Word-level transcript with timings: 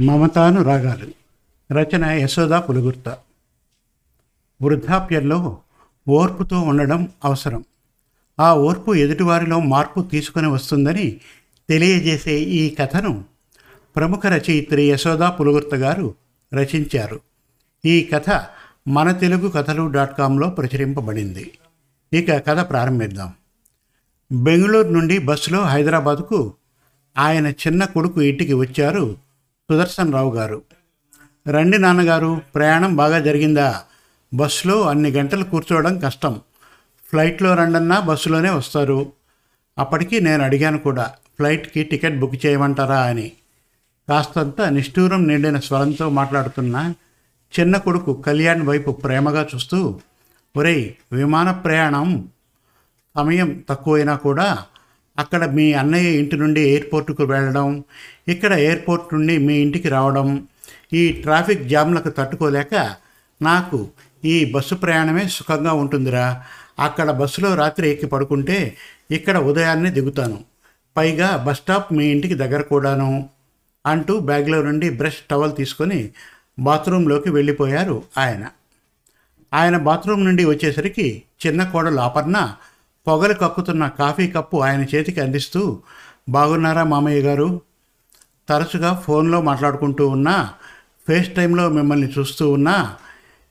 మమతాను 0.00 0.62
రాగాలు. 0.62 1.06
రచన 1.72 2.04
యశోదా 2.04 2.60
పులుగుర్త. 2.60 3.18
వృద్ధాప్యంలో 4.62 5.58
ఓర్పుతో 6.08 6.60
ఉండడం 6.60 7.08
అవసరం. 7.24 7.64
ఆ 8.40 8.54
ఓర్పు 8.54 8.94
ఎదుటివారిలో 8.94 9.60
మార్పు 9.60 10.00
తీసుకొని 10.00 10.46
వస్తుందని 10.46 11.20
తెలియజేసే 11.68 12.38
ఈ 12.38 12.74
కథను 12.74 13.24
ప్రముఖ 13.96 14.26
రచయిత్రి 14.26 14.90
యశోదా 14.90 15.30
పులుగుర్త 15.30 15.74
గారు 15.74 16.14
రచించారు. 16.54 17.20
ఈ 17.84 18.10
కథ 18.14 18.44
మన 18.88 19.12
తెలుగు 19.12 19.48
కథలు 19.48 19.86
డాట్ 19.86 20.18
కాంలో 20.18 20.50
ప్రచురింపబడింది. 20.50 21.52
ఇక 22.12 22.46
కథ 22.46 22.70
ప్రారంభిద్దాం. 22.70 23.32
బెంగళూరు 24.32 24.88
నుండి 24.88 25.18
బస్సులో 25.18 25.62
హైదరాబాదుకు 25.62 26.54
ఆయన 27.18 27.46
చిన్న 27.46 27.84
కొడుకు 27.84 28.22
ఇంటికి 28.22 28.52
వచ్చారు. 28.52 29.25
సుదర్శన్ 29.70 30.12
రావు 30.12 30.34
గారు. 30.34 30.62
రండి 31.48 31.78
నాన్నగారు 31.78 32.40
ప్రయాణం 32.54 32.96
బాగా 32.96 33.18
జరిగిందా? 33.18 33.82
బస్సులో 34.34 34.82
అన్ని 34.82 35.10
గంటలు 35.10 35.44
కూర్చోవడం 35.44 35.98
కష్టం. 35.98 36.40
ఫ్లైట్లో 37.10 37.54
రండన్నా 37.54 38.00
బస్సులోనే 38.00 38.50
వస్తారు. 38.50 39.12
అప్పటికి 39.78 40.20
నేను 40.20 40.42
అడిగాను 40.44 40.78
కూడా 40.78 41.14
ఫ్లైట్కి 41.38 41.82
టికెట్ 41.82 42.18
బుక్ 42.18 42.46
చేయమంటారా 42.46 43.00
అని. 43.02 43.32
కాస్తంత 44.08 44.60
నిష్ఠూరం 44.60 45.28
నిండిన 45.28 45.58
స్వరంతో 45.58 46.08
మాట్లాడుతున్న 46.10 46.92
చిన్న 47.60 47.76
కొడుకు 47.76 48.22
కళ్యాణ్ 48.22 48.62
వైపు 48.62 48.90
ప్రేమగా 48.90 49.48
చూస్తూ 49.54 50.00
ఒరేయ్ 50.56 50.92
విమాన 51.12 51.50
ప్రయాణం 51.50 52.28
సమయం 53.16 53.64
తక్కువైనా 53.68 54.16
కూడా 54.16 54.64
అక్కడ 55.18 55.44
మీ 55.44 55.72
అన్నయ్య 55.72 56.18
ఇంటి 56.18 56.36
నుండి 56.36 56.60
ఎయిర్పోర్టుకు 56.60 57.24
వెళ్ళడం 57.24 57.84
ఇక్కడ 58.28 58.52
ఎయిర్పోర్ట్ 58.52 59.14
నుండి 59.14 59.38
మీ 59.38 59.54
ఇంటికి 59.54 59.88
రావడం 59.88 60.46
ఈ 60.92 61.12
ట్రాఫిక్ 61.12 61.68
జామ్లకు 61.68 62.08
తట్టుకోలేక 62.08 62.74
నాకు 63.42 63.88
ఈ 64.24 64.52
బస్సు 64.52 64.74
ప్రయాణమే 64.74 65.28
సుఖంగా 65.28 65.72
ఉంటుందిరా. 65.72 66.42
అక్కడ 66.78 67.10
బస్సులో 67.10 67.54
రాత్రి 67.54 67.90
ఎక్కి 67.90 68.06
పడుకుంటే 68.06 68.76
ఇక్కడ 69.10 69.36
ఉదయాన్నే 69.38 69.90
దిగుతాను. 69.90 70.44
పైగా 70.96 71.36
బస్ 71.36 71.56
స్టాప్ 71.56 71.92
మీ 71.92 72.04
ఇంటికి 72.04 72.34
దగ్గర 72.34 72.60
కూడాను 72.60 73.28
అంటూ 73.86 74.20
బ్యాగ్లో 74.20 74.62
నుండి 74.62 74.90
బ్రష్ 74.90 75.20
టవల్ 75.30 75.56
తీసుకొని 75.56 76.10
బాత్రూంలోకి 76.58 77.30
వెళ్ళిపోయారు 77.30 78.02
ఆయన. 78.18 78.44
ఆయన 79.54 79.76
బాత్రూమ్ 79.76 80.24
నుండి 80.24 80.44
వచ్చేసరికి 80.44 81.22
చిన్న 81.46 81.64
కోడలు 81.64 82.00
అపర్ణ 82.00 82.54
పొగలు 83.06 83.34
కక్కుతున్న 83.34 83.88
కాఫీ 83.88 84.28
కప్పు 84.28 84.56
ఆయన 84.56 84.82
చేతికి 84.82 85.20
అందిస్తూ 85.20 85.78
బాగున్నారా 86.28 86.84
మామయ్య 86.84 87.20
గారు? 87.20 87.60
తరచుగా 88.48 89.02
ఫోన్లో 89.06 89.42
మాట్లాడుకుంటూ 89.42 90.08
ఉన్నా 90.08 90.50
ఫేస్ 91.08 91.34
టైంలో 91.34 91.68
మిమ్మల్ని 91.68 92.12
చూస్తూ 92.18 92.50
ఉన్నా 92.50 92.96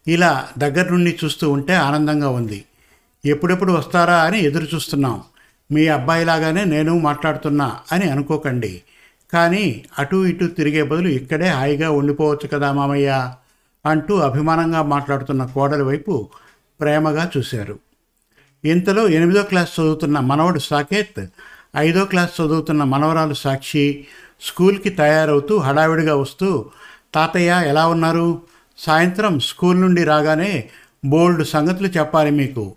ఇలా 0.08 0.48
దగ్గర 0.58 0.90
నుండి 0.90 1.18
చూస్తూ 1.24 1.52
ఉంటే 1.52 1.74
ఆనందంగా 1.74 2.30
ఉంది. 2.30 2.66
ఎప్పుడెప్పుడు 3.26 3.74
వస్తారా 3.74 4.18
అని 4.18 4.40
ఎదురు 4.40 4.68
చూస్తున్నాం. 4.76 5.22
మీ 5.72 5.88
అబ్బాయిలాగానే 5.88 6.64
నేను 6.64 7.00
మాట్లాడుతున్నా 7.00 7.80
అని 7.92 8.10
అనుకోకండి. 8.10 8.82
కానీ 9.34 9.86
అటు 10.00 10.26
ఇటు 10.26 10.46
తిరిగే 10.46 10.84
బదులు 10.84 11.08
ఇక్కడే 11.08 11.48
హాయిగా 11.48 11.92
ఉండిపోవచ్చు 11.92 12.48
కదా 12.48 12.72
మామయ్య 12.72 13.32
అంటూ 13.86 14.18
అభిమానంగా 14.18 14.82
మాట్లాడుతున్న 14.82 15.46
కోడలి 15.46 15.84
వైపు 15.84 16.30
ప్రేమగా 16.82 17.32
చూశారు. 17.38 17.80
ఇంతలో 18.66 19.08
ఎనిమిదో 19.08 19.44
క్లాస్ 19.44 19.80
చదువుతున్న 19.80 20.20
మనవడు 20.20 20.60
సాకేత్ 20.60 21.26
ఐదో 21.78 22.06
క్లాస్ 22.06 22.42
చదువుతున్న 22.42 22.84
మనవరాలు 22.84 23.34
సాక్షి 23.34 24.06
స్కూల్కి 24.42 24.90
తయారవుతూ 24.90 25.58
హడావిడిగా 25.58 26.16
వస్తూ 26.16 26.66
తాతయ్య 27.16 27.64
ఎలా 27.66 27.88
ఉన్నారు? 27.88 28.42
సాయంత్రం 28.78 29.40
స్కూల్ 29.40 29.82
నుండి 29.82 30.04
రాగానే 30.04 30.70
బోల్డ్ 31.06 31.48
సంగతులు 31.48 31.88
చెప్పాలి 31.88 32.32
మీకు 32.32 32.76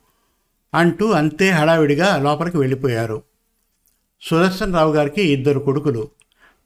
అంటూ 0.74 1.10
అంతే 1.10 1.50
హడావిడిగా 1.50 2.16
లోపలికి 2.16 2.56
వెళ్ళిపోయారు. 2.56 3.22
సుదర్శన్ 4.22 4.74
రావు 4.74 4.94
గారికి 4.94 5.22
ఇద్దరు 5.22 5.58
కొడుకులు. 5.58 6.08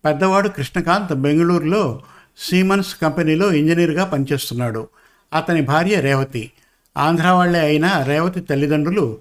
పెద్దవాడు 0.04 0.48
కృష్ణకాంత్ 0.48 1.20
బెంగళూరులో 1.20 2.02
సీమన్స్ 2.38 2.96
కంపెనీలో 3.02 3.52
ఇంజనీర్గా 3.52 4.04
పనిచేస్తున్నాడు. 4.04 4.88
అతని 5.34 5.62
భార్య 5.62 6.00
రేవతి. 6.00 6.52
ఆంధ్ర 6.96 7.28
వాళ్ళే 7.28 7.60
అయిన 7.60 8.02
రేవతి 8.02 8.40
తల్లిదండ్రులు 8.40 9.18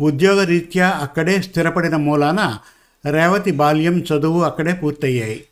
ఉద్యోగరీత్యా 0.00 0.88
అక్కడే 0.88 1.42
స్థిరపడిన 1.42 1.96
మూలాన 1.96 2.58
రేవతి 3.10 3.50
బాల్యం 3.50 4.00
చదువు 4.00 4.42
అక్కడే 4.42 4.72
పూర్తయ్యాయి. 4.72 5.44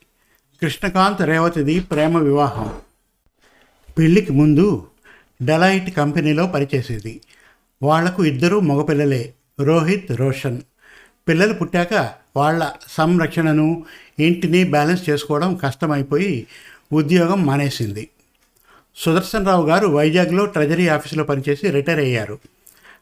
కృష్ణకాంత్ 0.62 1.22
రేవతిది 1.22 1.80
ప్రేమ 1.80 2.18
వివాహం. 2.18 2.72
పెళ్ళికి 3.98 4.32
ముందు 4.32 4.86
డెలైట్ 5.42 5.96
కంపెనీలో 5.96 6.46
పనిచేసేది. 6.46 7.20
వాళ్ళకు 7.82 8.24
ఇద్దరూ 8.24 8.60
మగపిల్లలే 8.60 9.34
రోహిత్ 9.60 10.12
రోషన్. 10.12 10.60
పిల్లలు 11.28 11.54
పుట్టాక 11.54 12.12
వాళ్ళ 12.36 12.70
సంరక్షణను 12.88 13.84
ఇంటిని 14.18 14.64
బ్యాలెన్స్ 14.64 15.10
చేసుకోవడం 15.10 15.54
కష్టమైపోయి 15.54 16.46
ఉద్యోగం 16.92 17.46
మానేసింది. 17.46 18.08
సుదర్శన్ 19.04 19.46
రావు 19.46 19.66
గారు 19.66 19.86
వైజాగ్లో 19.86 20.44
ట్రెజరీ 20.44 20.88
ఆఫీసులో 20.88 21.24
పనిచేసి 21.24 21.70
రిటైర్ 21.70 21.98
అయ్యారు. 21.98 22.38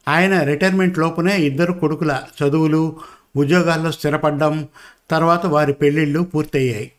ఆయన 0.08 0.42
రిటైర్మెంట్ 0.42 0.98
లోపునే 0.98 1.36
ఇద్దరు 1.38 1.72
కొడుకుల 1.72 2.22
చదువులు 2.38 2.96
ఉద్యోగాల్లో 3.36 3.90
స్థిరపడ్డం 3.92 4.68
తర్వాత 5.10 5.46
వారి 5.46 5.72
పెళ్ళిళ్ళు 5.72 6.20
పూర్తయ్యాయి. 6.20 6.92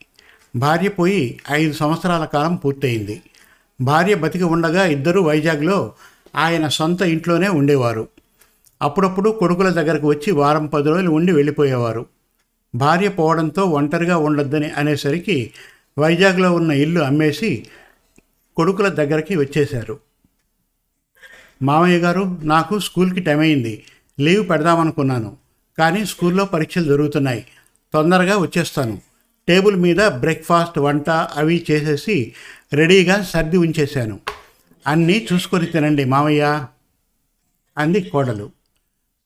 భార్య 0.56 0.90
పోయి 0.90 1.40
ఐదు 1.52 1.74
సంవత్సరాల 1.74 2.26
కాలం 2.26 2.56
పూర్తయింది. 2.56 3.22
భార్య 3.82 4.16
బతికి 4.16 4.44
ఉండగా 4.44 4.86
ఇద్దరు 4.86 5.20
వైజాగ్లో 5.20 5.94
ఆయన 6.36 6.68
సొంత 6.68 7.02
ఇంట్లోనే 7.02 7.48
ఉండేవారు. 7.48 8.08
అప్పుడప్పుడు 8.82 9.30
కొడుకుల 9.30 9.70
దగ్గరకు 9.70 10.08
వచ్చి 10.08 10.32
వారం 10.32 10.66
పది 10.66 10.88
రోజులు 10.88 11.12
ఉండి 11.12 11.32
వెళ్ళిపోయేవారు. 11.32 12.06
భార్య 12.76 13.10
పోవడంతో 13.10 13.64
ఒంటరిగా 13.64 14.18
ఉండొద్దని 14.18 14.70
అనేసరికి 14.70 15.52
వైజాగ్లో 16.00 16.54
ఉన్న 16.54 16.72
ఇల్లు 16.72 17.02
అమ్మేసి 17.02 17.68
కొడుకుల 18.58 18.88
దగ్గరికి 18.88 19.36
వచ్చేశారు. 19.36 20.00
మామయ్య 21.62 21.98
గారు 21.98 22.40
నాకు 22.44 22.80
స్కూల్కి 22.80 23.20
టైం 23.20 23.40
అయింది. 23.40 23.84
లీవ్ 24.20 24.50
పెడదామనుకున్నాను. 24.50 25.38
కానీ 25.78 26.06
స్కూల్లో 26.06 26.46
పరీక్షలు 26.46 26.84
జరుగుతున్నాయి. 26.84 27.46
తొందరగా 27.94 28.38
వచ్చేస్తాను. 28.38 29.02
టేబుల్ 29.48 29.76
మీద 29.76 29.98
బ్రేక్ఫాస్ట్ 30.08 30.80
వంట 30.80 31.10
అవి 31.10 31.66
చేసేసి 31.72 32.34
రెడీగా 32.74 33.24
సర్ది 33.24 33.58
ఉంచేశాను. 33.58 34.20
అన్నీ 34.88 35.28
చూసుకొని 35.34 35.66
తినండి 35.66 36.04
మామయ్య 36.04 36.68
అంది 37.78 38.02
కోడలు. 38.02 38.52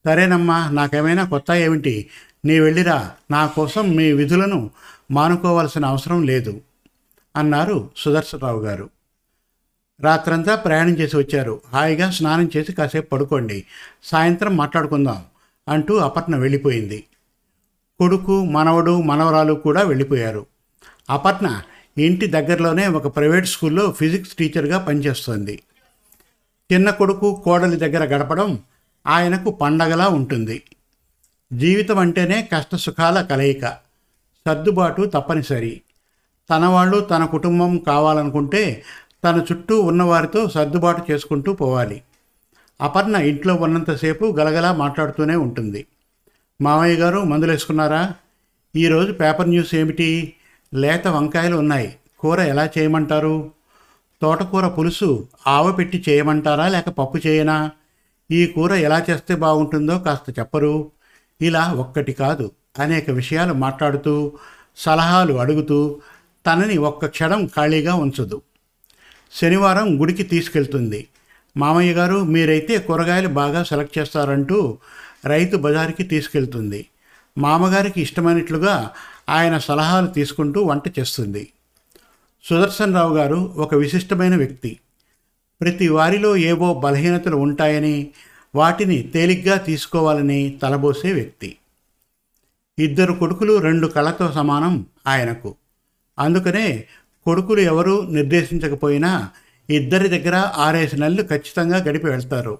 సరేనమ్మా 0.06 0.72
నాకేమైనా 0.72 1.26
కొత్త 1.26 1.52
ఏమిటి? 1.52 2.10
నీ 2.46 2.60
వెళ్ళిరా. 2.60 3.12
నా 3.32 3.48
కోసం 3.48 3.96
మీ 3.96 4.12
విధులను 4.12 4.72
మానుకోవాల్సిన 5.12 5.86
అవసరం 5.86 6.24
లేదు 6.24 6.62
అన్నారు 7.36 7.90
సుదర్శనరావు 7.98 8.62
గారు. 8.62 8.90
రాత్రంతా 10.02 10.56
ప్రయాణం 10.56 10.90
చేసి 10.90 11.18
వచ్చారు. 11.18 11.62
హాయిగా 11.74 12.12
స్నానం 12.12 12.50
చేసి 12.58 12.74
కాసేపు 12.74 13.10
పడుకోండి. 13.10 13.64
సాయంత్రం 14.04 14.58
మాట్లాడుకుందాం 14.58 15.24
అంటూ 15.68 15.96
అపర్ణ 15.96 16.36
వెళ్ళిపోయింది. 16.36 17.04
కొడుకు 18.00 18.46
మనవడు 18.46 19.02
మనవరాలు 19.02 19.54
కూడా 19.54 19.82
వెళ్ళిపోయారు. 19.82 20.46
అపర్ణ 21.10 21.62
ఇంటి 21.98 22.28
దగ్గరలోనే 22.28 22.88
ఒక 22.88 23.16
ప్రైవేట్ 23.16 23.48
స్కూల్లో 23.48 23.92
ఫిజిక్స్ 23.92 24.34
టీచర్గా 24.34 24.78
పనిచేస్తోంది. 24.78 25.64
చిన్న 26.74 26.90
కొడుకు 26.90 27.42
కోడలి 27.46 27.76
దగ్గర 27.76 28.04
గడపడం 28.04 28.60
ఆయనకు 29.08 29.52
పండగలా 29.52 30.08
ఉంటుంది. 30.08 30.64
జీవితం 31.54 31.98
అంటేనే 31.98 32.50
కష్ట 32.54 32.76
సుఖాల 32.76 33.22
కలయిక 33.22 33.68
సర్దుబాటు 34.48 35.02
తప్పనిసరి. 35.02 35.82
తన 36.50 36.66
వాళ్ళు 36.66 37.00
తన 37.00 37.26
కుటుంబం 37.26 37.78
కావాలనుకుంటే 37.78 38.84
తన 39.24 39.46
చుట్టూ 39.52 39.82
ఉన్నవారితో 39.82 40.50
సర్దుబాటు 40.50 41.12
చేసుకుంటూ 41.12 41.54
పోవాలి. 41.54 42.02
అపర్ణ 42.82 43.16
ఇంట్లో 43.16 43.54
ఉన్నంతసేపు 43.56 44.36
గలగలా 44.40 44.74
మాట్లాడుతూనే 44.74 45.36
ఉంటుంది. 45.36 45.86
మామయ్య 46.62 46.96
గారు 46.96 47.20
మందులేసుకున్నారా? 47.20 48.14
ఈరోజు 48.76 49.12
పేపర్ 49.12 49.50
న్యూస్ 49.50 49.76
ఏమిటి? 49.76 50.34
లేత 50.74 51.08
వంకాయలు 51.08 51.56
ఉన్నాయి. 51.56 51.96
కూర 52.20 52.40
ఎలా 52.40 52.70
చేయమంటారు? 52.78 53.52
తోటకూర 54.22 54.68
పులుసు 54.68 55.28
ఆవ 55.48 55.72
పెట్టి 55.72 56.04
చేయమంటారా? 56.10 56.68
లేక 56.68 56.90
పప్పు 56.90 57.28
చేయనా? 57.28 57.72
ఈ 58.32 58.48
కూర 58.48 58.74
ఎలా 58.74 59.06
చేస్తే 59.10 59.36
బాగుంటుందో 59.36 60.00
కాస్త 60.00 60.40
చెప్పరు. 60.40 60.92
ఇలా 61.42 61.74
ఒక్కటి 61.74 62.14
కాదు. 62.14 62.52
అనేక 62.80 63.10
విషయాలు 63.10 63.54
మాట్లాడుతూ 63.54 64.32
సలహాలు 64.78 65.34
అడుగుతూ 65.34 66.02
తనని 66.48 66.78
ఒక్క 66.78 67.06
క్షణం 67.06 67.48
ఖాళీగా 67.48 67.96
ఉంచదు. 67.96 68.42
శనివారం 69.34 70.02
గుడికి 70.02 70.24
తీసుకెళ్తుంది. 70.24 71.08
మామయ్య 71.58 71.94
గారు 71.94 72.24
మీరైతే 72.24 72.78
కూరగాయలు 72.78 73.28
బాగా 73.28 73.64
సెలెక్ట్ 73.64 73.98
చేస్తారంటూ 73.98 74.78
రైతు 75.26 75.58
బజార్కి 75.58 76.04
తీసుకెళ్తుంది. 76.04 76.86
మామగారికి 77.38 78.02
ఇష్టమైనట్లుగా 78.02 78.92
ఆయన 79.30 79.58
సలహాలు 79.58 80.08
తీసుకుంటూ 80.08 80.64
వంట 80.64 81.00
చేస్తుంది. 81.00 81.52
సుదర్శన్ 82.44 82.94
రావు 82.94 83.18
గారు 83.18 83.36
ఒక 83.36 83.76
విశిష్టమైన 83.76 84.36
వ్యక్తి. 84.36 84.80
ప్రతి 85.62 85.88
వారిలో 85.88 86.36
ఏవో 86.36 86.74
బలహీనతలు 86.74 87.36
ఉంటాయని 87.36 88.10
వాటిని 88.56 89.02
తేలిగ్గా 89.02 89.58
తీసుకోవాలని 89.58 90.60
తలబోసే 90.62 91.14
వ్యక్తి. 91.14 91.58
ఇద్దరు 92.80 93.14
కొడుకులు 93.14 93.60
రెండు 93.60 93.88
కళ్ళతో 93.88 94.32
సమానం 94.32 94.86
ఆయనకు. 95.08 95.56
అందుకనే 96.20 96.88
కొడుకులు 97.26 97.60
ఎవరూ 97.60 98.10
నిర్దేశించకపోయినా 98.10 99.30
ఇద్దరి 99.70 100.08
దగ్గర 100.08 100.36
ఆరేసి 100.36 101.00
నెలలు 101.00 101.24
ఖచ్చితంగా 101.24 101.78
గడిపి 101.78 102.08
వెళ్తారు. 102.08 102.58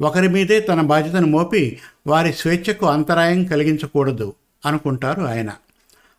ఒకరి 0.00 0.28
మీదే 0.28 0.60
తన 0.60 0.80
బాధ్యతను 0.80 1.26
మోపి 1.26 1.78
వారి 2.06 2.32
స్వేచ్ఛకు 2.32 2.86
అంతరాయం 2.86 3.44
కలిగించకూడదు 3.44 4.34
అనుకుంటారు 4.66 5.22
ఆయన. 5.22 5.52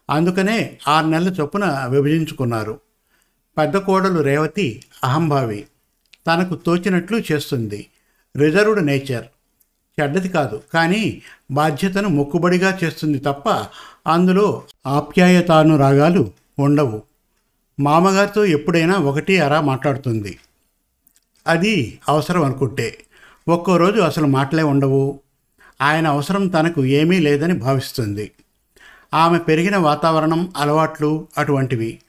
అందుకనే 0.09 0.77
ఆరు 0.87 1.07
నెలల 1.07 1.27
చొప్పున 1.27 1.85
విభజించుకున్నారు. 1.89 2.79
పెద్ద 3.57 3.77
కోడలు 3.77 4.21
రేవతి 4.21 4.83
అహంభావి. 5.03 5.65
తనకు 6.27 6.55
తోచినట్లు 6.55 7.21
చేస్తుంది. 7.31 7.87
Reserved 8.37 8.85
nature. 8.85 9.25
చెడ్డది 10.01 10.29
కాదు 10.29 10.61
కానీ 10.73 11.21
బాధ్యతను 11.51 12.09
మొక్కుబడిగా 12.09 12.79
చేస్తుంది 12.83 13.19
తప్ప 13.19 13.65
అందులో 14.07 14.63
ఆప్యాయతానురాగాలు 14.87 16.31
ఉండవు. 16.59 17.01
మామగారితో 17.79 18.45
ఎప్పుడైనా 18.45 18.97
ఒకటి 18.97 19.39
అరా 19.39 19.61
మాట్లాడుతుంది. 19.61 20.37
అది 21.47 21.99
అవసరం 22.09 22.43
అనుకుంటే. 22.43 22.97
ఒక్కో 23.49 23.77
రోజు 23.77 23.99
అసలు 24.01 24.27
మాటలే 24.27 24.63
ఉండవు. 24.63 25.19
ఆయన 25.81 26.07
అవసరం 26.07 26.47
తనకు 26.47 26.85
ఏమీ 26.85 27.19
లేదని 27.19 27.53
భావిస్తుంది. 27.53 28.31
ఆమె 29.13 29.37
పెరిగిన 29.37 29.77
వాతావరణం 29.77 30.53
అలవాట్లు 30.57 31.27
అటువంటివి. 31.37 31.99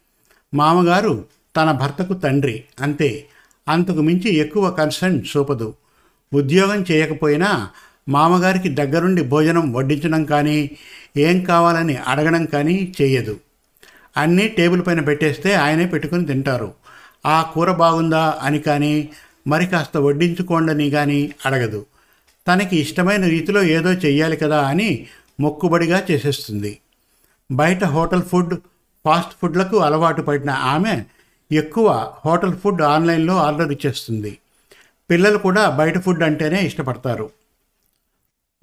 మామగారు 0.54 1.24
తన 1.56 1.72
భర్తకు 1.72 2.14
తండ్రి 2.14 2.64
అంతే. 2.80 3.26
అంతకు 3.68 4.00
మించి 4.00 4.34
ఎక్కువ 4.34 4.70
కన్సర్న్ 4.70 5.22
చూపదు. 5.36 5.74
ఉద్యోగం 6.34 6.84
చేయకపోయినా 6.90 7.70
మామగారికి 8.08 8.68
దగ్గరుండి 8.68 9.22
భోజనం 9.22 9.72
వడ్డించడం 9.72 10.24
కానీ 10.24 10.70
ఏం 11.16 11.44
కావాలని 11.44 11.96
అడగడం 11.96 12.44
కానీ 12.44 12.94
చేయదు. 13.02 13.40
అన్నీ 14.18 14.48
టేబుల్ 14.48 14.86
పైన 14.86 15.00
పెట్టేస్తే 15.00 15.54
ఆయనే 15.54 15.86
పెట్టుకుని 15.86 16.26
తింటారు. 16.26 16.74
ఆ 17.26 17.42
కూర 17.42 17.72
బాగుందా 17.72 18.38
అని 18.42 18.58
కానీ 18.58 19.10
మరి 19.46 19.66
కాస్త 19.66 19.96
వడ్డించుకోండని 19.96 20.90
కానీ 20.90 21.34
అడగదు. 21.46 21.86
తనకి 22.48 22.76
ఇష్టమైన 22.76 23.24
రీతిలో 23.24 23.62
ఏదో 23.62 23.92
చెయ్యాలి 23.92 24.36
కదా 24.36 24.60
అని 24.62 25.06
మొక్కుబడిగా 25.40 26.06
చేసేస్తుంది. 26.10 26.78
బయట 27.52 27.84
హోటల్ 27.84 28.22
ఫుడ్ 28.22 28.54
ఫాస్ట్ 29.04 29.32
ఫుడ్లకు 29.42 29.76
అలవాటు 29.76 30.22
పడిన 30.22 30.50
ఆమె 30.50 31.04
ఎక్కువ 31.52 32.12
హోటల్ 32.24 32.56
ఫుడ్ 32.56 32.82
ఆన్లైన్లో 32.82 33.36
ఆర్డర్ 33.36 33.72
ఇచ్చేస్తుంది. 33.72 34.38
పిల్లలు 35.10 35.38
కూడా 35.38 35.70
బయట 35.70 35.98
ఫుడ్ 35.98 36.22
అంటేనే 36.22 36.62
ఇష్టపడతారు. 36.62 37.30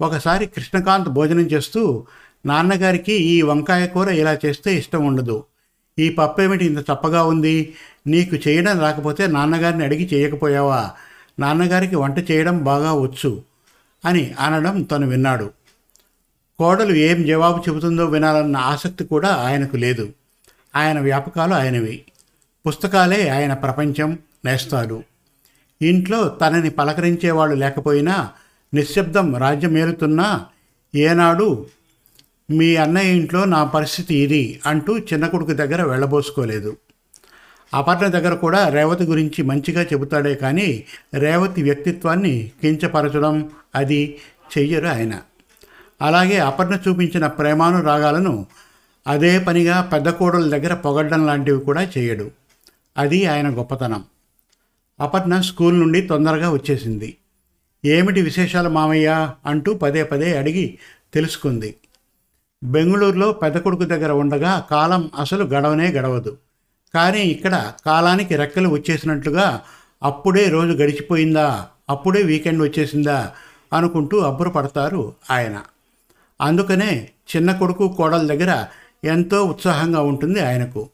ఒకసారి 0.00 0.46
కృష్ణకాంత్ 0.46 1.08
భోజనం 1.08 1.40
చేస్తూ 1.40 2.06
నాన్నగారికి 2.46 3.12
ఈ 3.12 3.42
వంకాయ 3.42 3.86
కూర 3.86 4.08
ఇలా 4.08 4.38
చేస్తే 4.46 4.74
ఇష్టం 4.74 5.06
ఉండదు. 5.06 5.44
ఈ 5.98 6.10
పప్పేమిటి 6.10 6.66
ఇంత 6.66 6.78
చప్పగా 6.78 7.24
ఉంది? 7.24 7.74
నీకు 8.06 8.36
చేయడం 8.36 8.80
రాకపోతే 8.80 9.26
నాన్నగారిని 9.26 9.84
అడిగి 9.84 10.08
చేయకపోయావా? 10.14 10.90
నాన్నగారికి 11.38 11.96
వంట 11.96 12.30
చేయడం 12.30 12.64
బాగా 12.64 12.92
వచ్చు 12.92 13.42
అని 14.04 14.34
అనడం 14.40 14.82
తను 14.82 15.06
విన్నాడు. 15.06 15.50
కోడలు 16.58 16.94
ఏం 16.94 17.26
జవాబు 17.26 17.64
చెబుతుందో 17.68 18.04
వినాలన్న 18.04 18.56
ఆసక్తి 18.56 19.04
కూడా 19.04 19.28
ఆయనకు 19.28 19.76
లేదు. 19.76 20.12
ఆయన 20.76 21.00
వ్యాపకాలు 21.00 21.54
ఆయనవి. 21.54 22.04
పుస్తకాలే 22.66 23.28
ఆయన 23.28 23.54
ప్రపంచం 23.54 24.18
నేస్తాడు. 24.44 25.02
ఇంట్లో 25.82 26.28
తనని 26.28 26.70
పలకరించేవాళ్ళు 26.70 27.56
లేకపోయినా 27.56 28.30
నిశ్శబ్దం 28.74 29.36
రాజ్యమేలుతున్నా 29.36 30.46
ఏనాడు 30.94 31.66
మీ 32.50 32.76
అన్నయ్య 32.76 33.12
ఇంట్లో 33.12 33.44
నా 33.44 33.64
పరిస్థితి 33.64 34.14
ఇది 34.14 34.60
అంటూ 34.66 34.98
చిన్న 34.98 35.26
కొడుకు 35.26 35.52
దగ్గర 35.52 35.82
వెళ్ళబోసుకోలేదు. 35.82 36.76
అపర్ణ 37.74 38.06
దగ్గర 38.06 38.34
కూడా 38.34 38.68
రేవతి 38.68 39.04
గురించి 39.04 39.42
మంచిగా 39.42 39.82
చెబుతాడే 39.82 40.34
కానీ 40.34 40.84
రేవతి 41.14 41.62
వ్యక్తిత్వాన్ని 41.62 42.50
కించపరచడం 42.62 43.50
అది 43.74 44.18
చెయ్యరు 44.58 44.86
ఆయన. 44.86 45.20
అలాగే 46.02 46.38
అపర్ణ 46.38 46.78
చూపించిన 46.88 47.26
ప్రేమానురాగాలను 47.26 48.46
అదే 49.06 49.38
పనిగా 49.38 49.90
పెద్ద 49.92 50.08
కోడల 50.08 50.58
దగ్గర 50.58 50.74
పొగడ్డం 50.74 51.26
లాంటివి 51.26 51.60
కూడా 51.60 51.90
చేయడు. 51.98 52.30
అది 52.98 53.26
ఆయన 53.26 53.58
గొప్పతనం. 53.58 54.04
అపర్ణ 55.00 55.40
స్కూల్ 55.40 55.80
నుండి 55.80 56.00
తొందరగా 56.00 56.50
వచ్చేసింది. 56.50 57.16
ఏమిటి 57.84 58.22
విశేషాలు 58.22 58.68
మామయ్య? 58.68 59.30
అంటూ 59.46 59.74
పదే 59.74 60.02
పదే 60.02 60.36
అడిగి 60.36 60.78
తెలుసుకుంది. 61.14 61.74
బెంగళూరులో 62.64 63.32
పెద్ద 63.32 63.58
కొడుకు 63.58 63.84
దగ్గర 63.84 64.12
ఉండగా 64.12 64.66
కాలం 64.70 65.10
అసలు 65.18 65.44
గడవనే 65.44 65.88
గడవదు. 65.88 66.36
కానీ 66.94 67.20
ఇక్కడ 67.20 67.72
కాలానికి 67.86 68.36
రెక్కలు 68.36 68.68
వచ్చేసినట్లుగా 68.68 69.60
అప్పుడే 70.02 70.48
రోజు 70.48 70.72
గడిచిపోయిందా 70.72 71.66
అప్పుడే 71.90 72.22
వీకెండ్ 72.22 72.62
వచ్చేసిందా 72.62 73.32
అనుకుంటూ 73.72 74.18
అబ్బురపడతారు 74.18 75.12
ఆయన. 75.30 75.62
అందుకనే 76.40 77.08
చిన్న 77.36 77.52
కొడుకు 77.52 77.94
కోడల 77.96 78.26
దగ్గర 78.26 78.66
ఎంతో 79.04 79.44
ఉత్సాహంగా 79.44 80.00
ఉంటుంది 80.00 80.40
ఆయనకు. 80.40 80.88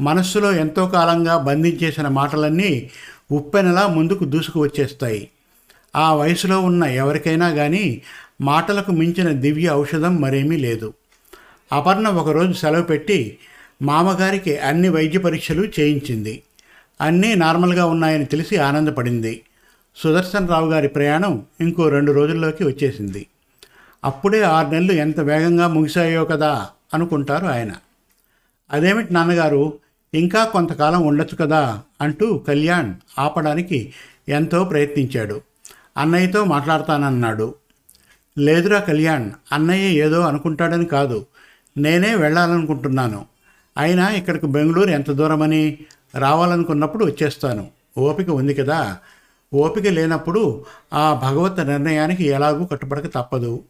మనస్సులో 0.00 0.52
ఎంతో 0.52 0.86
కాలంగా 0.86 1.38
బంధించేసిన 1.38 2.08
మాటలన్నీ 2.08 2.90
ఉప్పెనలా 3.32 3.86
ముందుకు 3.86 4.24
దూసుకు 4.24 4.60
వచ్చేస్తాయి. 4.60 5.28
ఆ 5.96 6.14
వయసులో 6.14 6.60
ఉన్న 6.60 6.84
ఎవరికైనా 6.84 7.50
కానీ 7.50 8.02
మాటలకు 8.40 8.92
మించిన 8.92 9.32
దివ్య 9.32 9.70
ఔషధం 9.70 10.16
మరేమీ 10.16 10.56
లేదు. 10.56 10.94
అపర్ణ 11.72 12.08
ఒకరోజు 12.08 12.52
సెలవు 12.52 12.82
పెట్టి 12.82 13.38
మామగారికి 13.82 14.56
అన్ని 14.58 14.88
వైద్య 14.88 15.18
పరీక్షలు 15.18 15.64
చేయించింది. 15.80 16.42
అన్నీ 17.00 17.34
నార్మల్గా 17.34 17.86
ఉన్నాయని 17.86 18.24
తెలిసి 18.24 18.56
ఆనందపడింది. 18.56 19.42
సుదర్శన్ 19.96 20.48
రావు 20.48 20.70
గారి 20.70 20.88
ప్రయాణం 20.88 21.46
ఇంకో 21.60 21.88
రెండు 21.88 22.12
రోజుల్లోకి 22.12 22.64
వచ్చేసింది. 22.64 23.26
అప్పుడే 24.04 24.42
ఆరు 24.42 24.68
నెలలు 24.68 24.92
ఎంత 24.92 25.20
వేగంగా 25.20 25.68
ముగిశాయో 25.68 26.24
కదా 26.24 26.68
అనుకుంటారు 26.94 27.46
ఆయన. 27.46 27.72
అదేమిటి 28.72 29.12
నాన్నగారు 29.12 29.78
ఇంకా 30.14 30.44
కొంతకాలం 30.44 31.06
ఉండొచ్చు 31.06 31.36
కదా 31.36 31.82
అంటూ 32.00 32.38
కళ్యాణ్ 32.38 32.94
ఆపడానికి 33.18 33.92
ఎంతో 34.28 34.64
ప్రయత్నించాడు. 34.64 35.40
అన్నయ్యతో 35.96 36.44
మాట్లాడతానన్నాడు. 36.44 37.54
లేదురా 38.38 38.78
కళ్యాణ్ 38.80 39.30
అన్నయ్య 39.52 39.98
ఏదో 39.98 40.20
అనుకుంటాడని 40.20 40.84
కాదు. 40.84 41.26
నేనే 41.76 42.14
వెళ్ళాలనుకుంటున్నాను. 42.14 43.26
అయినా 43.78 44.08
ఇక్కడికి 44.08 44.46
బెంగళూరు 44.46 44.90
ఎంత 44.90 45.10
దూరమని 45.10 45.78
రావాలనుకున్నప్పుడు 46.18 47.04
వచ్చేస్తాను. 47.04 47.70
ఓపిక 47.98 48.30
ఉంది 48.30 48.54
కదా. 48.54 48.98
ఓపిక 49.54 49.86
లేనప్పుడు 49.86 50.64
ఆ 50.92 51.14
భగవత్ 51.14 51.66
నిర్ణయానికి 51.66 52.24
ఎలాగూ 52.24 52.66
కట్టుబడక 52.66 53.06
తప్పదు. 53.14 53.64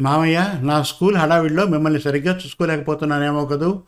మామయ్య 0.00 0.54
నా 0.60 0.82
స్కూల్ 0.82 1.16
హడావిడిలో 1.16 1.66
మిమ్మల్ని 1.66 2.00
సరిగ్గా 2.00 2.36
చూసుకోలేకపోతున్నానేమో 2.36 3.46
కదూ. 3.46 3.82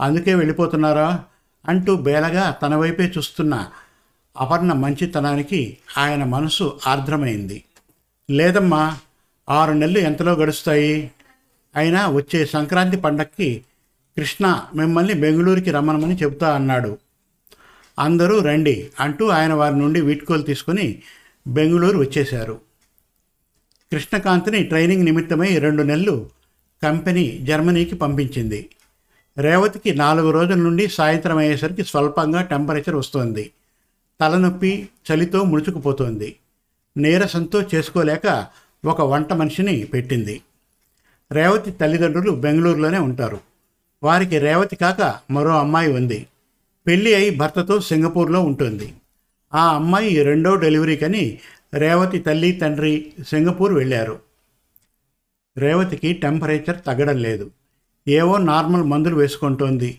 అందుకే 0.00 0.34
వెళ్ళిపోతున్నారా? 0.34 1.24
అంటూ 1.68 1.96
బేలగా 1.96 2.50
తన 2.50 2.74
వైపే 2.74 3.12
చూస్తున్న 3.18 3.68
అపర్ణ 4.40 4.72
మంచితనానికి 4.72 5.78
ఆయన 5.98 6.24
మనసు 6.24 6.80
ఆర్ద్రమైంది. 6.86 7.64
లేదమ్మా 8.30 8.96
ఆరు 9.48 9.72
నెలలు 9.72 9.98
ఎంతలో 9.98 10.32
గడుస్తాయి? 10.32 11.10
అయినా 11.78 12.08
వచ్చే 12.08 12.46
సంక్రాంతి 12.46 12.96
పండక్కి 12.96 13.64
కృష్ణ 14.18 14.62
మిమ్మల్ని 14.74 15.14
బెంగళూరుకి 15.14 15.70
రమ్మనమని 15.70 16.16
చెబుతా 16.16 16.54
అన్నాడు. 16.54 16.98
అందరూ 17.98 18.38
రండి 18.38 18.90
అంటూ 19.00 19.28
ఆయన 19.28 19.52
వారి 19.52 19.78
నుండి 19.78 20.00
వీడ్కోలు 20.00 20.42
తీసుకుని 20.42 21.02
బెంగళూరు 21.46 21.98
వచ్చేశారు. 21.98 22.60
కృష్ణకాంత్ని 23.92 24.64
ట్రైనింగ్ 24.64 25.04
నిమిత్తమై 25.04 25.58
రెండు 25.58 25.82
నెలలు 25.82 26.30
కంపెనీ 26.82 27.38
జర్మనీకి 27.42 27.94
పంపించింది. 27.94 28.68
రేవతికి 29.38 29.94
నాలుగు 29.94 30.30
రోజుల 30.30 30.54
నుండి 30.54 30.88
సాయంత్రం 30.88 31.38
అయ్యేసరికి 31.38 31.84
స్వల్పంగా 31.84 32.42
టెంపరేచర్ 32.42 32.94
వస్తోంది. 32.94 33.50
తలనొప్పి 34.20 34.88
చలితో 35.12 35.44
ముడుచుకుపోతోంది. 35.44 36.36
నీరసంతో 36.96 37.62
చేసుకోలేక 37.74 38.46
ఒక 38.84 39.00
వంట 39.00 39.32
మనిషిని 39.32 39.84
పెట్టింది. 39.84 40.40
రేవతి 41.32 41.70
తల్లిదండ్రులు 41.70 42.30
బెంగళూరులోనే 42.30 42.98
ఉంటారు. 42.98 43.40
వారికి 44.02 44.38
రేవతి 44.38 44.76
కాక 44.76 45.14
మరో 45.30 45.58
అమ్మాయి 45.58 45.92
ఉంది. 45.92 46.26
పెళ్ళి 46.86 47.14
అయి 47.14 47.30
భర్తతో 47.30 47.80
సింగపూర్లో 47.80 48.40
ఉంటుంది. 48.40 48.94
ఆ 49.54 49.74
అమ్మాయి 49.74 50.22
రెండో 50.22 50.54
డెలివరీకని 50.54 51.38
రేవతి 51.74 52.18
తల్లి 52.18 52.52
తండ్రి 52.52 53.12
సింగపూర్ 53.28 53.72
వెళ్ళారు. 53.72 54.18
రేవతికి 55.58 56.12
టెంపరేచర్ 56.12 56.76
తగ్గడం 56.86 57.16
లేదు. 57.16 57.50
ఏవో 58.08 58.36
నార్మల్ 58.36 58.82
మందులు 58.82 59.14
వేసుకుంటోంది. 59.14 59.98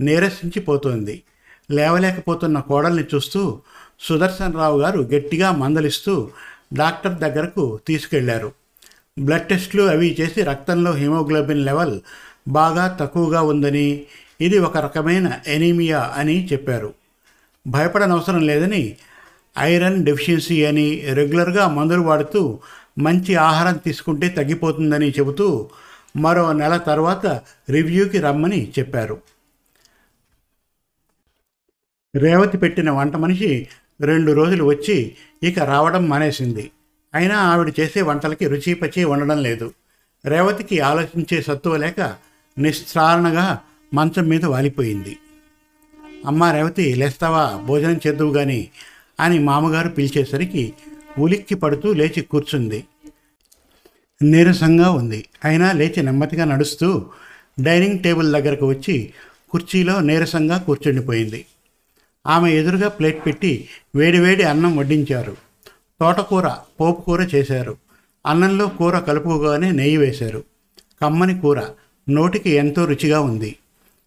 నీరసించిపోతోంది. 0.00 1.22
లేవలేకపోతున్న 1.70 2.60
కోడల్ని 2.60 3.04
చూస్తూ 3.14 3.60
సుదర్శన్ 4.00 4.54
రావు 4.54 4.80
గారు 4.80 5.00
గట్టిగా 5.00 5.52
మందలిస్తూ 5.52 6.30
డాక్టర్ 6.74 7.18
దగ్గరకు 7.18 7.80
తీసుకెళ్ళారు. 7.86 8.61
బ్లడ్ 9.18 9.48
టెస్ట్లు 9.48 9.82
అవి 9.82 10.16
చేసి 10.20 10.42
రక్తంలో 10.42 10.92
హిమోగ్లోబిన్ 10.92 11.64
లెవెల్ 11.64 12.00
బాగా 12.48 12.96
తక్కువగా 13.00 13.42
ఉందని 13.42 14.06
ఇది 14.40 14.58
ఒక 14.58 14.76
రకమైన 14.76 15.40
ఎనీమియా 15.46 16.00
అని 16.16 16.48
చెప్పారు. 16.52 16.94
భయపడనవసరం 17.66 18.40
లేదని 18.40 18.96
ఐరన్ 19.58 20.04
డెఫిషియన్సీ 20.04 20.64
అని 20.64 21.00
రెగ్యులర్గా 21.12 21.68
మందులు 21.68 22.00
వాడుతూ 22.00 22.60
మంచి 22.98 23.34
ఆహారం 23.34 23.76
తీసుకుంటే 23.76 24.28
తగ్గిపోతుందని 24.28 25.10
చెబుతూ 25.10 25.70
మరో 26.16 26.52
నెల 26.52 26.76
తర్వాత 26.76 27.26
రివ్యూకి 27.70 28.18
రమ్మని 28.18 28.72
చెప్పారు. 28.78 29.16
రేవతి 32.14 32.58
పెట్టిన 32.58 32.90
వంట 32.90 33.16
మనిషి 33.16 33.68
రెండు 34.00 34.32
రోజులు 34.32 34.64
వచ్చి 34.64 35.16
ఇక 35.42 35.58
రావడం 35.58 36.08
మానేసింది. 36.08 36.70
అయినా 37.14 37.36
ఆవిడ 37.36 37.72
చేసే 37.80 38.02
వంటలకి 38.02 38.48
రుచి 38.48 38.74
పచి 38.74 39.04
ఉండడం 39.04 39.42
లేదు. 39.42 39.74
రేవతికి 40.26 40.80
ఆలోచించే 40.80 41.42
సత్తువ 41.42 41.76
లేక 41.76 42.14
నిస్సారణగా 42.58 43.58
మంచం 43.94 44.28
మీద 44.28 44.44
వాలిపోయింది. 44.44 45.16
అమ్మ 46.26 46.44
రేవతి 46.44 46.94
లేస్తావా? 46.94 47.62
భోజనం 47.64 48.00
చేద్దువు 48.06 48.34
గాని 48.34 48.68
అని 49.20 49.38
మామగారు 49.38 49.88
పిలిచేసరికి 49.88 50.72
ఉలిక్కి 51.18 51.54
పడుతూ 51.54 51.92
లేచి 51.92 52.22
కూర్చుంది. 52.22 52.84
నీరసంగా 54.22 54.90
ఉంది. 54.90 55.28
అయినా 55.44 55.72
లేచి 55.72 56.02
నెమ్మదిగా 56.02 56.44
నడుస్తూ 56.44 57.06
డైనింగ్ 57.60 57.98
టేబుల్ 57.98 58.32
దగ్గరకు 58.32 58.66
వచ్చి 58.66 59.12
కుర్చీలో 59.50 60.00
నీరసంగా 60.00 60.58
కూర్చుండిపోయింది. 60.58 61.46
ఆమె 62.26 62.52
ఎదురుగా 62.52 62.88
ప్లేట్ 62.88 63.26
పెట్టి 63.26 63.68
వేడివేడి 63.94 64.42
అన్నం 64.42 64.76
వడ్డించారు. 64.76 65.51
తోటకూర 66.02 66.48
పోపు 66.48 67.00
కూర 67.00 67.22
చేశారు. 67.22 67.76
అన్నంలో 68.26 68.66
కూర 68.66 68.98
కలుపుగానే 68.98 69.72
నెయ్యి 69.72 69.96
వేశారు. 69.96 70.44
కమ్మని 71.02 71.40
కూర 71.40 71.62
నోటికి 72.10 72.50
ఎంతో 72.50 72.84
రుచిగా 72.84 73.20
ఉంది. 73.20 73.56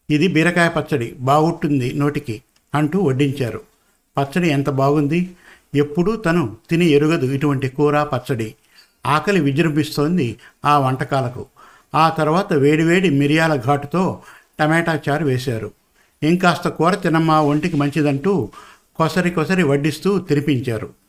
ఇది 0.09 0.27
బీరకాయ 0.27 0.69
పచ్చడి 0.69 1.15
బాగుంటుంది 1.19 1.93
నోటికి 1.93 2.41
అంటూ 2.75 2.99
వడ్డించారు. 2.99 3.61
పచ్చడి 4.17 4.49
ఎంత 4.49 4.69
బాగుంది? 4.69 5.29
ఎప్పుడూ 5.75 6.15
తను 6.15 6.57
తిని 6.69 6.85
ఎరుగదు 6.85 7.25
ఇటువంటి 7.25 7.69
కూర 7.69 8.03
పచ్చడి. 8.03 8.55
ఆకలి 9.05 9.39
విజృంభిస్తోంది 9.39 10.35
ఆ 10.65 10.79
వంటకాలకు. 10.79 11.45
ఆ 11.95 12.09
తర్వాత 12.09 12.53
వేడివేడి 12.53 13.09
మిరియాల 13.09 13.55
ఘాటుతో 13.55 14.21
టమాటా 14.59 14.99
చారు 15.09 15.25
వేశారు. 15.25 15.71
ఇంకాస్త 16.23 16.67
కూర 16.67 16.93
తినమ్మా 16.95 17.41
ఒంటికి 17.41 17.75
మంచిదంటూ 17.75 18.49
కొసరి 18.95 19.29
కొసరి 19.29 19.63
వడ్డిస్తూ 19.63 20.19
తినిపించారు. 20.19 21.04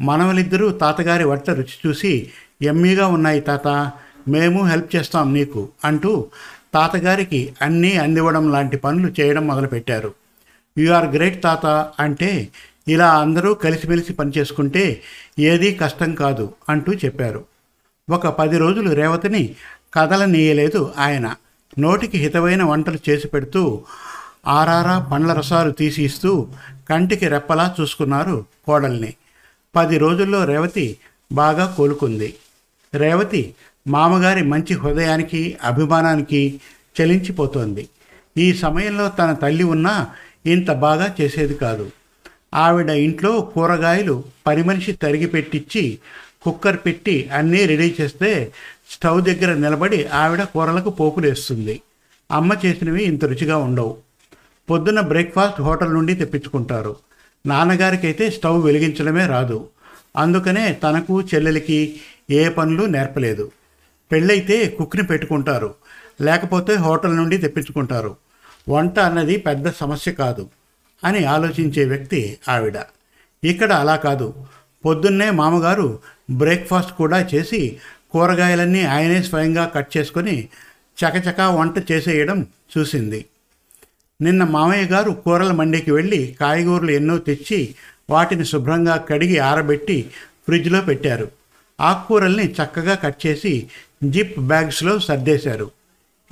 మనవలిద్దరూ 0.00 0.70
తాతగారి 0.70 1.24
వంట 1.24 1.50
రుచి 1.50 1.76
చూసి 1.86 2.30
ఎమ్మీగా 2.62 3.06
ఉన్నాయి 3.06 3.40
తాత 3.40 3.92
మేము 4.28 4.66
హెల్ప్ 4.66 4.96
చేస్తాం 4.96 5.34
నీకు 5.34 5.68
అంటూ 5.84 6.26
తాతగారికి 6.74 7.54
అన్నీ 7.62 7.96
అందివ్వడం 7.96 8.52
లాంటి 8.52 8.76
పనులు 8.76 9.14
చేయడం 9.20 9.46
మొదలుపెట్టారు. 9.46 10.14
యు 10.78 10.92
ఆర్ 10.92 11.06
గ్రేట్ 11.06 11.42
తాత 11.42 11.66
అంటే 12.00 12.48
ఇలా 12.88 13.18
అందరూ 13.18 13.54
కలిసిమెలిసి 13.54 14.12
పనిచేసుకుంటే 14.12 15.02
ఏదీ 15.38 15.74
కష్టం 15.74 16.14
కాదు 16.14 16.52
అంటూ 16.68 16.92
చెప్పారు. 16.92 17.44
ఒక 18.10 18.26
పది 18.26 18.58
రోజులు 18.58 18.90
రేవతిని 18.90 19.54
కదలనీయలేదు 19.94 20.92
ఆయన. 20.98 21.34
నోటికి 21.78 22.18
హితమైన 22.18 22.62
వంటలు 22.62 22.98
చేసి 23.10 23.28
పెడుతూ 23.28 23.82
ఆరారా 24.46 24.98
పండ్ల 24.98 25.32
రసాలు 25.32 25.70
తీసి 25.70 26.04
ఇస్తూ 26.04 26.48
కంటికి 26.90 27.28
రెప్పలా 27.28 27.74
చూసుకున్నారు 27.80 28.44
కోడల్ని. 28.66 29.14
పది 29.74 29.98
రోజుల్లో 29.98 30.44
రేవతి 30.44 30.96
బాగా 31.32 31.74
కోలుకుంది. 31.76 32.34
రేవతి 32.94 33.54
మామగారి 33.86 34.42
మంచి 34.42 34.74
హృదయానికి 34.74 35.58
అభిమానానికి 35.64 36.60
చలించిపోతోంది. 36.96 37.88
ఈ 38.38 38.54
సమయంలో 38.54 39.08
తన 39.08 39.32
తల్లి 39.32 39.64
ఉన్నా 39.64 40.08
ఇంత 40.46 40.70
బాగా 40.70 41.14
చేసేది 41.20 41.54
కాదు. 41.54 41.90
ఆవిడ 42.54 42.90
ఇంట్లో 42.90 43.40
కూరగాయలు 43.40 44.24
పని 44.46 44.62
మనిషి 44.62 44.92
తరిగి 44.92 45.26
పెట్టించి 45.26 45.98
కుక్కర్ 46.42 46.76
పెట్టి 46.76 47.30
అన్నీ 47.32 47.66
రెడీ 47.66 47.96
చేస్తే 48.00 48.52
స్టవ్ 48.90 49.22
దగ్గర 49.22 49.54
నిలబడి 49.54 50.06
ఆవిడ 50.06 50.42
కూరలకు 50.42 50.90
పోపులేస్తుంది 50.90 51.80
అమ్మ 52.30 52.56
చేసినవి 52.66 53.02
ఇంత 53.04 53.24
రుచిగా 53.24 53.56
ఉండవు. 53.56 53.96
పొద్దున్న 54.70 55.00
బ్రేక్ఫాస్ట్ 55.00 55.60
హోటల్ 55.60 55.94
నుండి 55.94 56.14
తెప్పించుకుంటారు. 56.14 56.96
నాన్నగారికైతే 57.46 58.30
స్టవ్ 58.30 58.64
వెలిగించడమే 58.64 59.26
రాదు. 59.26 59.68
అందుకనే 60.16 60.72
తనకు 60.72 61.20
చెల్లెలికి 61.20 62.00
ఏ 62.30 62.48
పనులు 62.48 62.86
నేర్పలేదు. 62.86 63.50
పెళ్ళైతే 64.12 64.68
కుక్ని 64.68 65.02
పెట్టుకుంటారు. 65.02 65.74
లేకపోతే 66.20 66.74
హోటల్ 66.74 67.16
నుండి 67.16 67.36
తెప్పించుకుంటారు. 67.36 68.16
వంట 68.68 68.98
అన్నది 68.98 69.36
పెద్ద 69.36 69.70
సమస్య 69.70 70.12
కాదు 70.12 70.50
అని 71.04 71.24
ఆలోచించే 71.24 71.84
వ్యక్తి 71.84 72.38
ఆవిడ. 72.48 72.78
ఇక్కడ 73.44 73.72
అలా 73.72 73.96
కాదు. 73.96 74.34
పొద్దున్నే 74.84 75.30
మామగారు 75.30 75.98
బ్రేక్ఫాస్ట్ 76.30 76.92
కూడా 76.92 77.28
చేసి 77.34 77.76
కూరగాయలన్నీ 78.10 78.82
ఆయనే 78.82 79.22
స్వయంగా 79.22 79.72
కట్ 79.74 79.96
చేసుకొని 79.96 80.48
చకచకా 81.00 81.50
వంట 81.50 81.92
చేసేయడం 81.92 82.46
చూసింది. 82.78 83.24
నిన్న 84.20 84.44
మామయ్య 84.44 84.84
గారు 84.84 85.10
కూరల 85.10 85.52
మండికి 85.52 85.90
వెళ్ళి 85.90 86.36
కాయగూరలు 86.40 86.90
ఎన్నో 86.90 87.18
తెచ్చి 87.18 87.74
వాటిని 88.10 88.44
శుభ్రంగా 88.44 88.96
కడిగి 88.96 89.38
ఆరబెట్టి 89.38 90.02
ఫ్రిడ్జ్లో 90.46 90.80
పెట్టారు. 90.80 91.28
ఆకుకూరల్ని 91.80 92.52
చక్కగా 92.52 92.94
కట్ 92.94 93.26
చేసి 93.26 93.66
జిప్ 94.04 94.40
బ్యాగ్స్లో 94.40 94.98
సర్దేశారు. 94.98 95.70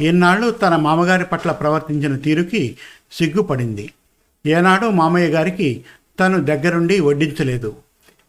ఎన్నాళ్ళు 0.01 0.51
తన 0.51 0.77
మామగారి 0.77 1.25
పట్ల 1.25 1.53
ప్రవర్తించిన 1.53 2.17
తీరుకి 2.17 2.77
సిగ్గుపడింది. 3.13 3.93
ఏనాడు 4.47 4.87
మామయ్య 4.87 5.29
గారికి 5.29 5.85
తను 6.21 6.45
దగ్గరుండి 6.45 7.01
వడ్డించలేదు. 7.01 7.77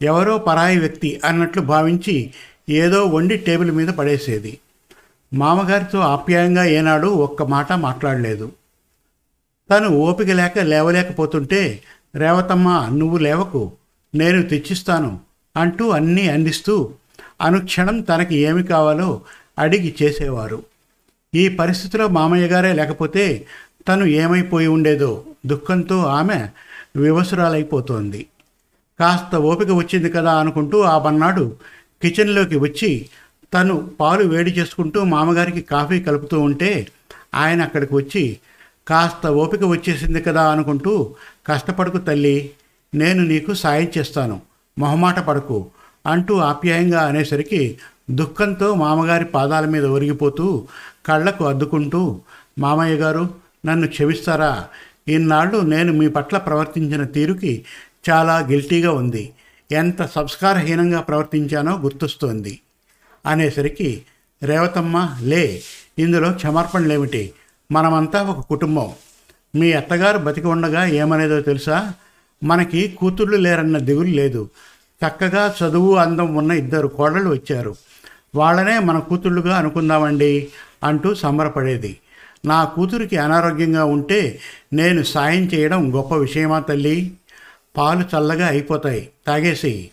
ఎవరో 0.01 0.37
పరాయి 0.37 0.79
వ్యక్తి 0.79 1.21
అన్నట్లు 1.25 1.61
భావించి 1.61 2.31
ఏదో 2.69 3.05
వండి 3.05 3.37
టేబుల్ 3.37 3.71
మీద 3.71 3.87
పడేసేది. 3.87 4.57
మామగారితో 5.33 5.99
ఆప్యాయంగా 5.99 6.65
ఏనాడు 6.65 7.07
ఒక్క 7.07 7.43
మాట 7.43 7.73
మాట్లాడలేదు. 7.73 8.51
తను 9.69 9.89
ఓపిక 9.89 10.27
లేక 10.27 10.59
లేవలేకపోతుంటే 10.59 11.81
రేవతమ్మ 12.15 12.89
నువ్వు 12.91 13.17
లేవకు 13.17 13.71
నేను 14.15 14.41
తెచ్చిస్తాను 14.41 15.19
అంటూ 15.57 15.89
అన్నీ 15.89 16.29
అందిస్తూ 16.29 16.91
అనుక్షణం 17.41 18.01
తనకి 18.01 18.35
ఏమి 18.35 18.63
కావాలో 18.63 19.21
అడిగి 19.59 19.95
చేసేవారు. 20.01 20.63
ఈ 21.35 21.49
పరిస్థితిలో 21.49 22.07
మామయ్య 22.07 22.47
గారే 22.47 22.73
లేకపోతే 22.73 23.45
తను 23.88 24.05
ఏమైపోయి 24.05 24.67
ఉండేదో 24.67 25.23
దుఃఖంతో 25.45 26.03
ఆమె 26.03 26.49
వివసురాలైపోతోంది. 26.95 28.25
కాస్త 28.99 29.35
ఓపిక 29.35 29.71
వచ్చింది 29.71 30.09
కదా 30.09 30.33
అనుకుంటూ 30.35 30.81
ఆ 30.81 30.97
బన్నాడు 30.97 31.55
కిచెన్లోకి 32.01 32.57
వచ్చి 32.57 33.09
తను 33.53 33.89
పాలు 33.99 34.23
వేడి 34.23 34.51
చేసుకుంటూ 34.51 35.03
మామగారికి 35.03 35.61
కాఫీ 35.61 35.99
కలుపుతూ 35.99 36.39
ఉంటే 36.41 36.88
ఆయన 37.35 37.61
అక్కడికి 37.61 37.95
వచ్చి 37.95 38.38
కాస్త 38.88 39.27
ఓపిక 39.27 39.63
వచ్చేసింది 39.63 40.21
కదా 40.21 40.51
అనుకుంటూ 40.51 41.15
కష్టపడుకు 41.48 41.98
తల్లి 41.98 42.51
నేను 42.95 43.24
నీకు 43.24 43.53
సాయం 43.53 43.88
చేస్తాను 43.98 44.41
మొహమాట 44.79 45.19
పడకు 45.19 45.67
అంటూ 46.05 46.38
ఆప్యాయంగా 46.38 47.01
అనేసరికి 47.01 47.77
దుఃఖంతో 48.12 48.75
మామగారి 48.75 49.25
పాదాల 49.25 49.65
మీద 49.65 49.86
ఒరిగిపోతూ 49.86 50.67
కళ్ళకు 51.05 51.45
అద్దుకుంటూ 51.45 52.21
మామయ్య 52.59 52.95
గారు 52.95 53.29
నన్ను 53.65 53.88
క్షమిస్తారా? 53.88 54.67
ఇన్నాళ్ళు 55.07 55.57
నేను 55.57 55.93
మీ 55.93 56.07
పట్ల 56.07 56.38
ప్రవర్తించిన 56.38 57.03
తీరుకి 57.03 57.65
చాలా 58.09 58.38
గిల్టీగా 58.38 58.91
ఉంది. 58.91 59.33
ఎంత 59.71 60.05
సంస్కారహీనంగా 60.05 61.01
ప్రవర్తించానో 61.01 61.77
గుర్తొస్తోంది 61.77 62.59
అనేసరికి 63.25 64.03
రేవతమ్మ 64.43 65.17
లే 65.21 65.62
ఇందులో 65.98 66.31
క్షమార్పణలేమిటి? 66.31 67.31
మనమంతా 67.71 68.23
ఒక 68.23 68.45
కుటుంబం. 68.47 68.91
మీ 69.55 69.71
అత్తగారు 69.71 70.17
బతికి 70.17 70.47
ఉండగా 70.47 70.85
ఏమనేదో 70.85 71.41
తెలుసా? 71.41 71.93
మనకి 72.43 72.88
కూతుళ్ళు 72.88 73.38
లేరన్న 73.38 73.77
దిగులు 73.77 74.09
లేదు. 74.09 74.49
చక్కగా 75.07 75.55
చదువు 75.63 75.95
అందం 75.95 76.35
ఉన్న 76.35 76.51
ఇద్దరు 76.51 76.88
కోడళ్ళు 76.88 77.29
వచ్చారు. 77.29 77.75
వాళ్ళనే 78.35 78.79
మన 78.79 78.99
కూతుళ్ళుగా 78.99 79.57
అనుకుందామండి 79.57 80.49
అంటూ 80.83 81.15
సంబరపడేది. 81.15 81.97
నా 82.45 82.63
కూతురికి 82.63 83.17
అనారోగ్యంగా 83.17 83.85
ఉంటే 83.85 84.39
నేను 84.73 85.03
సాయం 85.03 85.43
చేయడం 85.43 85.95
గొప్ప 85.95 86.15
విషయమా 86.15 86.59
తల్లి? 86.59 87.13
పాలు 87.77 88.17
చల్లగా 88.17 88.47
అయిపోతాయి. 88.47 89.09
తాగేసి 89.27 89.89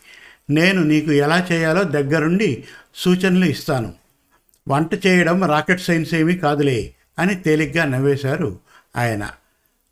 నేను 0.51 0.83
నీకు 0.83 1.13
ఎలా 1.13 1.47
చేయాలో 1.53 1.83
దగ్గరుండి 1.83 2.65
సూచనలు 2.95 3.45
ఇస్తాను. 3.45 3.93
వంట 4.69 5.07
చేయడం 5.07 5.45
రాకెట్ 5.45 5.81
సైన్స్ 5.81 6.15
ఏమీ 6.15 6.37
కాదులే. 6.37 6.93
అని 7.19 7.35
తేలిగ్గా 7.35 7.85
నవ్వేశారు 7.85 8.59
ఆయన. 8.97 9.31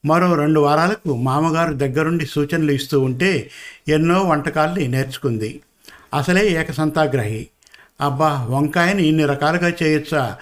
మరో 0.06 0.34
రెండు 0.34 0.60
వారాలకు 0.60 1.16
మామగారు 1.16 1.72
దగ్గరుండి 1.72 2.26
సూచనలు 2.26 2.72
ఇస్తూ 2.72 3.00
ఉంటే 3.00 3.50
ఎన్నో 3.88 4.22
వంటకాల్ని 4.22 4.88
నేర్చుకుంది. 4.88 5.60
అసలే 6.14 6.48
ఏకసంతాగ్రహి. 6.48 7.48
అబ్బా 8.00 8.46
వంకాయని 8.50 9.06
ఇన్ని 9.06 9.24
రకాలుగా 9.26 9.72
చేయొచ్చా? 9.82 10.36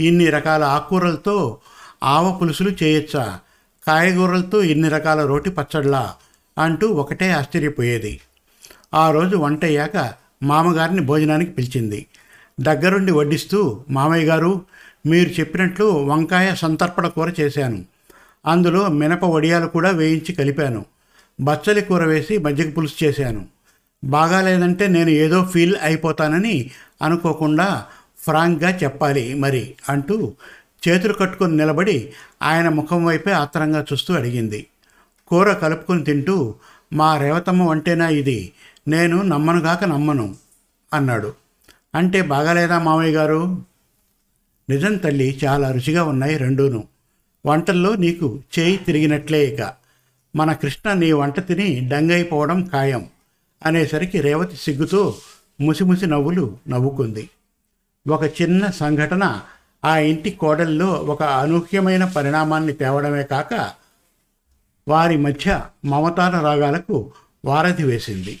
ఇన్ని 0.00 0.30
రకాల 0.30 0.64
ఆకుకూరలతో 0.64 1.58
ఆవ 2.02 2.38
పులుసులు 2.42 2.70
చేయొచ్చా? 2.82 3.38
కాయగూరలతో 3.86 4.62
ఇన్ని 4.62 4.88
రకాల 4.88 5.26
రోటి 5.26 5.50
పచ్చడ్లా 5.50 6.14
అంటూ 6.58 6.88
ఒకటే 6.88 7.30
ఆశ్చర్యపోయేది. 7.30 8.20
ఆ 8.94 9.10
రోజు 9.10 9.36
వంట 9.36 9.64
అయ్యాక 9.64 10.12
మామగారిని 10.42 11.00
భోజనానికి 11.00 11.50
పిలిచింది. 11.50 12.06
దగ్గరుండి 12.60 13.12
వడ్డిస్తూ 13.12 13.84
మామయ్య 13.90 14.26
గారు 14.26 14.62
మీరు 15.06 15.28
చెప్పినట్లు 15.28 15.84
వంకాయ 15.84 16.54
సంతర్పణ 16.54 17.08
కూర 17.08 17.32
చేశాను. 17.40 17.84
అందులో 18.46 18.88
మినప 18.88 19.24
వడియాలు 19.24 19.66
కూడా 19.66 19.90
వేయించి 19.90 20.34
కలిపాను. 20.34 20.84
బచ్చలి 21.40 21.80
కూర 21.80 22.04
వేసి 22.04 22.38
మజ్జిగ 22.38 22.70
పులుసు 22.70 23.04
చేశాను. 23.04 23.46
బాగాలేదంటే 24.04 24.86
నేను 24.86 25.10
ఏదో 25.10 25.44
ఫీల్ 25.44 25.76
అయిపోతానని 25.82 26.70
అనుకోకుండా 27.02 27.86
ఫ్రాంక్గా 28.18 28.70
చెప్పాలి 28.76 29.34
మరి 29.34 29.74
అంటూ 29.88 30.32
చేతులు 30.88 31.12
కట్టుకుని 31.12 31.56
నిలబడి 31.56 32.12
ఆయన 32.42 32.68
ముఖం 32.68 33.04
వైపే 33.04 33.30
ఆత్రంగా 33.30 33.84
చూస్తూ 33.92 34.14
అడిగింది. 34.14 34.66
కూర 35.28 35.52
కలుపుకొని 35.52 36.04
తింటూ 36.04 36.54
మా 36.92 37.18
రేవతమ్మ 37.18 37.62
వంటేనా 37.62 38.08
ఇది? 38.08 38.52
నేను 38.88 39.22
నమ్మనుగాక 39.22 39.84
నమ్మను 39.84 40.34
అన్నాడు. 40.94 41.32
అంటే 41.94 42.22
బాగాలేదా 42.22 42.78
మామయ్య 42.78 43.12
గారు? 43.12 43.62
నిజం 44.70 44.96
తల్లి 44.96 45.40
చాలా 45.44 45.70
రుచిగా 45.70 46.04
ఉన్నాయి 46.04 46.36
రెండూను. 46.36 46.88
వంటల్లో 47.46 47.96
నీకు 47.96 48.40
చేయి 48.58 48.76
తిరిగినట్లే 48.76 49.46
ఇక. 49.46 49.74
మన 50.36 50.52
కృష్ణ 50.52 50.92
నీ 50.92 51.12
వంట 51.12 51.46
తిని 51.46 51.88
డంగైపోవడం 51.88 52.68
ఖాయం 52.72 53.06
అనేసరికి 53.66 54.20
రేవతి 54.20 54.56
సిగ్గుతో 54.56 55.18
ముసిముసి 55.60 56.06
నవ్వులు 56.06 56.58
నవ్వుకుంది. 56.68 57.30
ఒక 58.08 58.24
చిన్న 58.24 58.66
సంఘటన 58.66 59.40
ఆ 59.84 59.98
ఇంటి 59.98 60.30
కోడల్లో 60.30 60.86
ఒక 60.86 61.22
అనూహ్యమైన 61.22 62.04
పరిణామాన్ని 62.04 62.72
తేవడమే 62.72 63.22
కాక 63.22 63.70
వారి 64.88 65.16
మధ్య 65.16 65.60
మమతాన 65.84 66.40
రాగాలకు 66.40 67.12
వారధి 67.44 67.82
వేసింది. 67.82 68.40